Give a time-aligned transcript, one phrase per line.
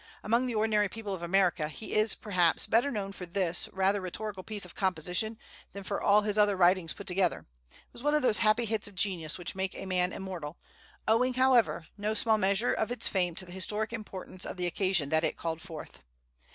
[0.23, 4.41] Among the ordinary people of America he is, perhaps, better known for this rather rhetorical
[4.41, 5.37] piece of composition
[5.73, 7.45] than for all his other writings put together.
[7.69, 10.57] It was one of those happy hits of genius which make a man immortal,
[11.07, 15.09] owing, however, no small measure of its fame to the historic importance of the occasion
[15.09, 16.01] that called it forth.